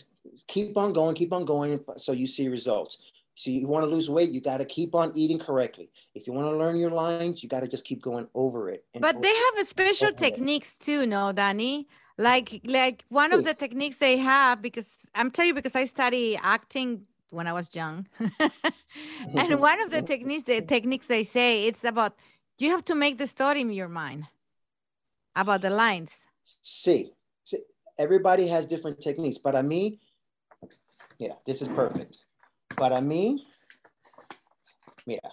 [0.46, 2.98] keep on going, keep on going so you see results.
[3.34, 5.90] So you want to lose weight, you got to keep on eating correctly.
[6.14, 8.84] If you want to learn your lines, you got to just keep going over it.
[8.94, 10.80] But over they have a special techniques it.
[10.80, 11.86] too, no, Danny?
[12.18, 16.36] like like one of the techniques they have because i'm telling you because i study
[16.42, 18.06] acting when i was young
[19.36, 22.16] and one of the techniques the techniques they say it's about
[22.58, 24.26] you have to make the story in your mind
[25.38, 26.26] about the lines
[26.62, 27.10] see,
[27.98, 29.98] everybody has different techniques para mí
[31.18, 32.18] yeah this is perfect
[32.76, 33.38] para mí
[35.06, 35.30] yeah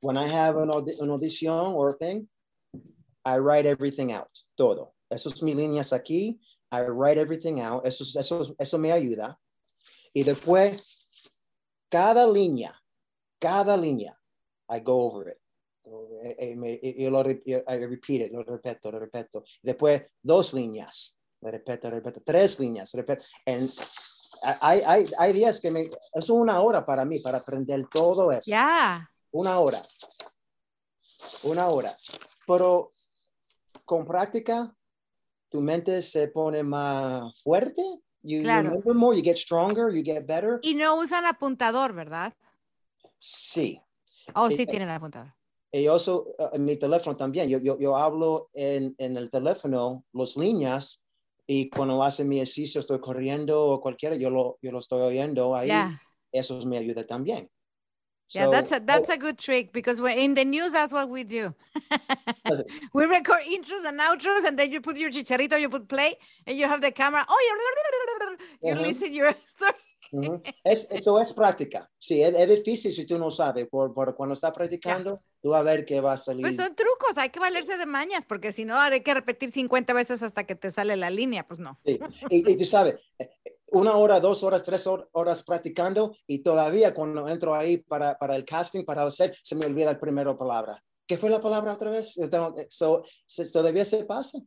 [0.00, 2.26] when i have an, aud- an audition or thing
[3.24, 6.38] i write everything out todo Eso es mi líneas aquí.
[6.72, 7.86] I write everything out.
[7.86, 9.38] Eso, eso, eso me ayuda.
[10.12, 10.82] Y después,
[11.88, 12.74] cada línea,
[13.38, 14.18] cada línea,
[14.68, 15.38] I go over it.
[15.86, 19.44] Yo lo I repeat it, lo repito, lo repito.
[19.62, 22.20] Después, dos líneas, lo repito, lo repito.
[22.24, 23.22] Tres líneas, repito.
[23.46, 23.70] And
[24.60, 28.50] hay, hay, hay días que me, es una hora para mí, para aprender todo eso.
[28.50, 29.08] Ya.
[29.30, 29.80] Una hora.
[31.44, 31.96] Una hora.
[32.46, 32.92] Pero
[33.84, 34.74] con práctica,
[35.48, 37.82] tu mente se pone más fuerte.
[38.22, 38.64] You, claro.
[38.64, 40.58] you remember more, you get stronger, you get better.
[40.62, 42.34] Y no usan apuntador, ¿verdad?
[43.20, 43.80] Sí.
[44.34, 45.35] Oh, sí, sí tienen apuntador.
[45.72, 47.48] Y uso uh, en mi teléfono también.
[47.48, 51.02] Yo, yo, yo hablo en, en, el teléfono las líneas
[51.46, 55.54] y cuando hace mi ejercicio, estoy corriendo o cualquiera, yo lo, yo lo estoy oyendo
[55.54, 55.68] ahí.
[55.68, 56.00] Yeah.
[56.32, 57.48] Eso me ayuda también.
[58.28, 60.72] Yeah, so, that's a that's oh, a good trick because we're in the news.
[60.72, 61.54] That's what we do.
[62.92, 66.58] we record intros and outros, and then you put your chicharito, you put play, and
[66.58, 67.24] you have the camera.
[67.28, 67.38] Oh,
[68.62, 68.82] you uh -huh.
[68.82, 69.85] listen your story.
[70.16, 70.54] Uh -huh.
[70.64, 71.90] es, eso es práctica.
[71.98, 73.68] Sí, es, es, difícil si tú no sabes.
[73.68, 75.24] Por, por cuando está practicando, yeah.
[75.42, 76.42] tú vas a ver qué va a salir.
[76.42, 79.92] Pues son trucos, hay que valerse de mañas, porque si no, hay que repetir 50
[79.92, 81.78] veces hasta que te sale la línea, pues no.
[81.84, 81.98] Sí.
[82.30, 82.96] Y, y tú sabes,
[83.72, 88.44] una hora, dos horas, tres horas practicando y todavía cuando entro ahí para, para el
[88.44, 90.82] casting, para hacer, se me olvida la primera palabra.
[91.06, 92.14] ¿Qué fue la palabra otra vez?
[92.30, 94.38] Tengo, so, se, todavía se pasa.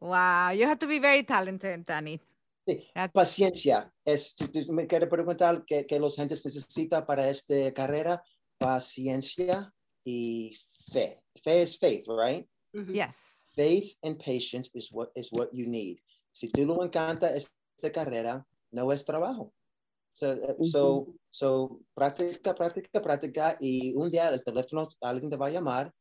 [0.00, 2.20] Wow, you have to be very talented, Danny.
[2.66, 2.88] Sí.
[3.12, 3.92] Paciencia.
[4.04, 4.34] Es,
[4.68, 8.22] me quiero preguntar qué, qué los gentes necesitan para esta carrera.
[8.58, 9.72] Paciencia
[10.04, 10.56] y
[10.92, 11.22] fe.
[11.42, 12.46] Fe es faith, right?
[12.72, 13.16] Yes.
[13.54, 15.98] Faith and patience is what is what you need.
[16.32, 19.52] Si tú no encanta esta carrera, no es trabajo.
[20.14, 25.46] So, uh, so, so, práctica, práctica, práctica y un día el teléfono, alguien te va
[25.46, 25.92] a llamar.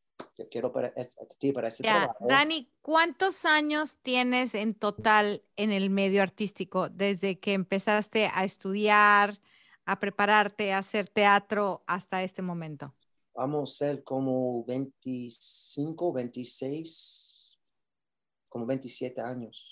[0.44, 0.94] Yo quiero para,
[1.38, 2.04] ti para ese yeah.
[2.04, 2.28] trabajo.
[2.28, 9.40] Dani, ¿cuántos años tienes en total en el medio artístico desde que empezaste a estudiar,
[9.86, 12.94] a prepararte, a hacer teatro hasta este momento?
[13.34, 17.60] Vamos a ser como 25, 26,
[18.50, 19.72] como 27 años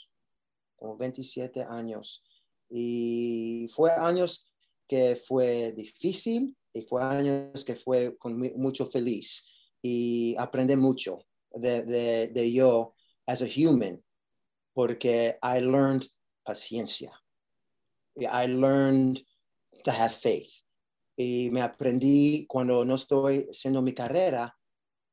[0.80, 2.24] como 27 años.
[2.70, 4.52] Y fue años
[4.88, 9.46] que fue difícil y fue años que fue con mucho feliz
[9.82, 12.94] y aprendí mucho de, de, de yo
[13.26, 14.04] as a human
[14.74, 16.08] porque I learned
[16.46, 17.12] paciencia.
[18.18, 19.22] I learned
[19.84, 20.64] to have faith.
[21.18, 24.56] Y me aprendí cuando no estoy haciendo mi carrera,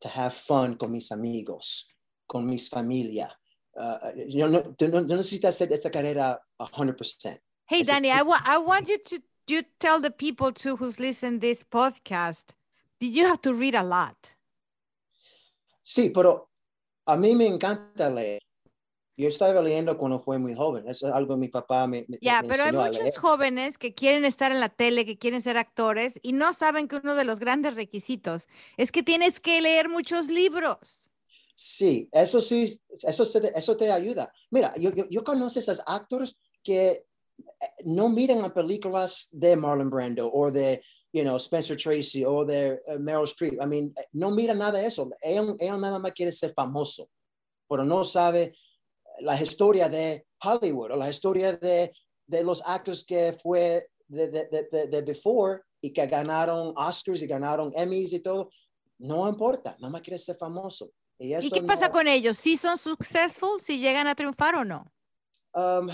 [0.01, 1.89] to have fun con mis amigos,
[2.27, 3.29] con mis familia.
[3.75, 7.41] Uh, yo no, no, necesitas hacer esta carrera 100%.
[7.67, 11.41] Hey, Danny, I, wa- I want you to you tell the people too who's listening
[11.41, 12.55] this podcast.
[13.01, 14.36] Did you have to read a lot?
[15.87, 16.51] Sí, pero
[17.07, 18.43] a mí me encanta leer.
[19.17, 20.89] Yo estaba leyendo cuando fue muy joven.
[20.89, 23.79] Eso es algo que mi papá me, me- Ya, me pero hay a muchos jóvenes
[23.79, 27.15] que quieren estar en la tele, que quieren ser actores y no saben que uno
[27.15, 31.09] de los grandes requisitos es que tienes que leer muchos libros.
[31.55, 33.23] Sí, eso sí, eso,
[33.55, 34.31] eso te ayuda.
[34.51, 37.05] Mira, yo, yo, yo conozco esos actores que eh,
[37.85, 40.83] no miran a películas de Marlon Brando o de,
[41.17, 43.59] you know, Spencer Tracy o de eh, Meryl Streep.
[43.59, 45.09] I mean, no miran nada de eso.
[45.23, 47.09] Ellos, ellos nada más quieren ser famoso,
[47.67, 48.55] pero no sabe
[49.21, 51.91] la historia de Hollywood o la historia de,
[52.27, 57.73] de los actores que fue de, de, de, before y que ganaron Oscars y ganaron
[57.75, 58.51] Emmys y todo.
[58.99, 60.91] No importa, nada más quiere ser famoso.
[61.19, 62.37] ¿Y, ¿Y qué pasa con ellos?
[62.37, 63.59] ¿Sí son successful?
[63.59, 64.93] ¿Si llegan a triunfar o no?
[65.55, 65.89] Um,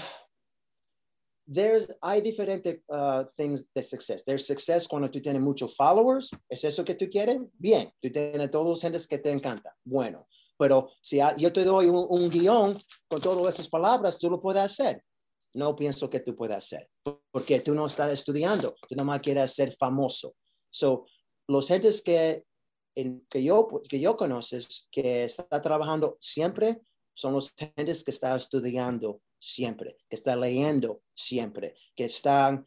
[1.46, 4.24] there's, hay diferentes uh, things de success.
[4.24, 6.30] There's success cuando tú tienes muchos followers.
[6.48, 7.38] ¿Es eso que tú quieres?
[7.58, 7.90] Bien.
[8.00, 9.74] Tú tienes todos gentes que te encanta.
[9.84, 10.26] Bueno.
[10.58, 12.78] Pero si yo te doy un, un guion
[13.08, 15.02] con todas esas palabras, tú lo puedes hacer.
[15.54, 16.88] No pienso que tú puedas hacer.
[17.30, 18.74] Porque tú no estás estudiando.
[18.88, 20.34] Tú nada más quieres ser famoso.
[20.70, 21.06] So,
[21.48, 22.44] los gentes que,
[22.94, 26.80] en, que, yo, que yo conoces, que está trabajando siempre,
[27.14, 32.64] son los gentes que están estudiando siempre, que está leyendo siempre, que están,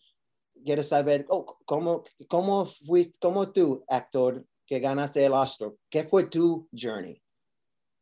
[0.63, 6.25] quieres saber, oh, ¿cómo, cómo, fuiste, cómo tú, actor, que ganaste el Oscar, qué fue
[6.27, 7.21] tu journey?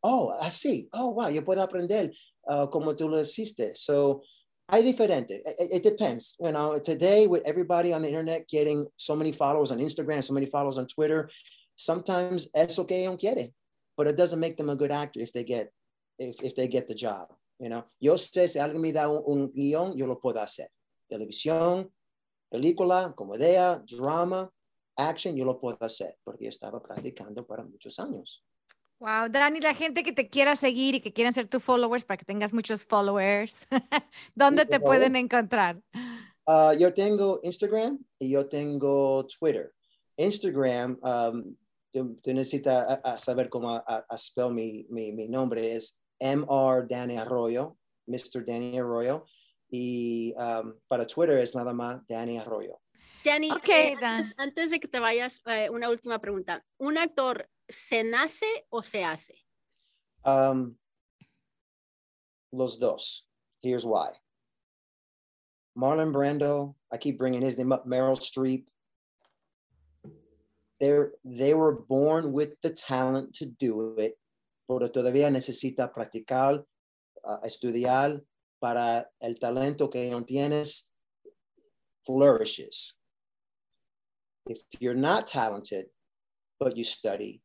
[0.02, 2.12] Oh, así, oh, wow, yo puedo aprender
[2.48, 3.76] uh, cómo tú lo hiciste.
[3.76, 4.22] So,
[4.68, 5.42] hay diferente.
[5.46, 6.36] It, it- depends.
[6.40, 10.34] You know, today with everybody on the internet getting so many followers on Instagram, so
[10.34, 11.30] many followers on Twitter,
[11.76, 13.54] sometimes es lo que ellos quieren,
[13.96, 15.72] but it doesn't make them a good actor if they get
[16.18, 17.28] if, if they get the job.
[17.60, 20.70] You know, yo sé si alguien me da un, un guion, yo lo puedo hacer.
[21.08, 21.92] Televisión,
[22.50, 24.52] película, comedia, drama,
[24.96, 28.44] action, yo lo puedo hacer porque yo estaba practicando para muchos años.
[29.00, 32.18] Wow, Dani, la gente que te quiera seguir y que quieran ser tus followers para
[32.18, 33.68] que tengas muchos followers,
[34.36, 35.82] ¿dónde te pueden encontrar?
[36.46, 39.74] Uh, yo tengo Instagram y yo tengo Twitter.
[40.16, 41.56] Instagram, um,
[41.92, 48.46] tú, necesitas saber cómo a spell mi, mi, mi nombre, es MR Danny Arroyo, Mr.
[48.46, 49.26] Danny Arroyo.
[49.70, 52.80] Y um, para Twitter es nada más Danny Arroyo.
[53.24, 54.16] Danny, Ok, eh, Dan.
[54.16, 56.64] antes, antes de que te vayas, eh, una última pregunta.
[56.78, 59.36] ¿Un actor se nace o se hace?
[60.26, 60.76] Um,
[62.52, 63.28] los dos.
[63.62, 64.12] Here's why.
[65.76, 68.66] Marlon Brando, I keep bringing his name up, Meryl Streep.
[70.80, 74.16] They're, they were born with the talent to do it,
[74.68, 76.66] pero todavía necesita practicar,
[77.24, 78.24] uh, estudiar
[78.60, 80.94] para el talento que tienes
[82.06, 82.98] flourishes.
[84.48, 85.88] If you're not talented,
[86.60, 87.42] but you study,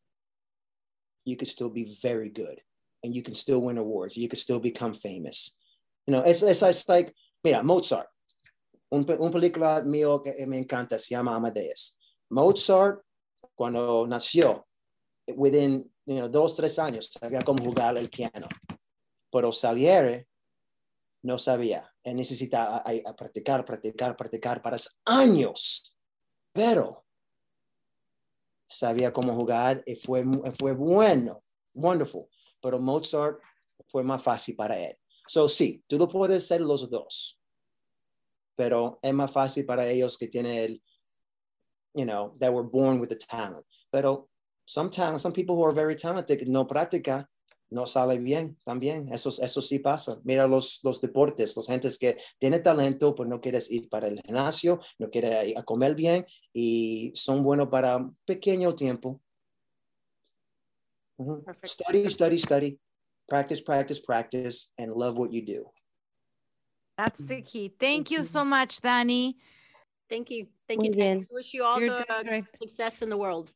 [1.25, 2.61] you could still be very good
[3.03, 4.17] and you can still win awards.
[4.17, 5.57] You can still become famous.
[6.07, 7.15] You know, it's, like,
[7.45, 8.07] mira, Mozart.
[8.91, 11.97] Un, un película mío que me encanta se llama Amadeus.
[12.31, 13.03] Mozart,
[13.55, 14.68] cuando nació,
[15.37, 18.49] within, you know, dos, tres años, sabía cómo jugar el piano.
[19.31, 20.27] Pero Salieri
[21.23, 21.91] no sabía.
[22.03, 25.97] Él necesitaba a- a practicar, practicar, practicar para años.
[26.53, 27.05] Pero
[28.69, 30.25] sabía cómo jugar y fue,
[30.59, 31.43] fue bueno,
[31.75, 32.27] wonderful.
[32.61, 33.41] Pero Mozart
[33.89, 34.97] fue más fácil para él.
[35.27, 37.39] So, sí, tú lo puedes hacer los dos.
[38.57, 40.83] Pero es más fácil para ellos que tienen el,
[41.95, 43.65] you know, that were born with the talent.
[43.91, 44.28] Pero
[44.69, 47.27] sometimes, some people who are very talented, no practica,
[47.71, 49.09] no sale bien también.
[49.13, 50.21] Eso, eso sí pasa.
[50.25, 54.21] Mira los, los deportes, los gentes que tienen talento, pero no quieres ir para el
[54.25, 59.21] gimnasio, no quieres ir a comer bien y son buenos para un pequeño tiempo.
[61.19, 61.43] Ujú.
[61.45, 61.85] Perfecto.
[61.85, 62.79] Study, study, study.
[63.27, 65.71] Practice, practice, practice, and love what you do.
[66.97, 67.73] That's the key.
[67.79, 69.37] Thank you so much, Dani.
[70.09, 70.47] Thank you.
[70.67, 70.93] Thank Muy you.
[70.93, 71.19] Danny.
[71.21, 71.27] bien.
[71.31, 72.45] Wish you all You're the great.
[72.59, 73.53] success in the world.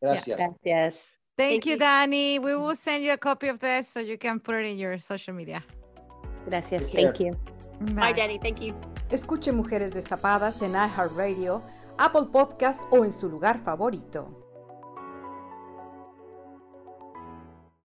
[0.00, 0.36] Gracias.
[0.36, 1.16] Gracias.
[1.36, 1.78] Thank, Thank you.
[1.78, 2.38] Dani.
[2.40, 4.98] We will send you a copy of this so you can put it in your
[4.98, 5.62] social media.
[6.46, 6.90] Gracias.
[6.90, 7.36] Thank you.
[7.94, 8.38] Bye, Danny.
[8.38, 8.74] Thank you.
[9.10, 11.62] Escuche Mujeres Destapadas en iHeartRadio,
[11.98, 14.45] Apple Podcast o en su lugar favorito.